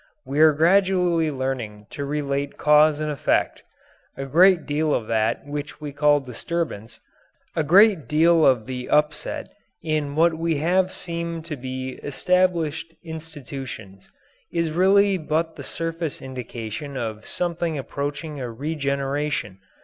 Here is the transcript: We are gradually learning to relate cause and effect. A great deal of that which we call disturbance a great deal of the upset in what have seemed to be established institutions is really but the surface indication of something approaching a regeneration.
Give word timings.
We 0.25 0.39
are 0.39 0.51
gradually 0.51 1.29
learning 1.29 1.85
to 1.91 2.03
relate 2.05 2.57
cause 2.57 2.99
and 2.99 3.11
effect. 3.11 3.61
A 4.17 4.25
great 4.25 4.65
deal 4.65 4.95
of 4.95 5.05
that 5.05 5.45
which 5.45 5.79
we 5.79 5.91
call 5.91 6.19
disturbance 6.21 6.99
a 7.55 7.63
great 7.63 8.07
deal 8.07 8.43
of 8.43 8.65
the 8.65 8.89
upset 8.89 9.49
in 9.83 10.15
what 10.15 10.31
have 10.57 10.91
seemed 10.91 11.45
to 11.45 11.55
be 11.55 11.99
established 12.01 12.95
institutions 13.03 14.09
is 14.51 14.71
really 14.71 15.19
but 15.19 15.55
the 15.55 15.61
surface 15.61 16.19
indication 16.19 16.97
of 16.97 17.27
something 17.27 17.77
approaching 17.77 18.39
a 18.39 18.49
regeneration. 18.49 19.59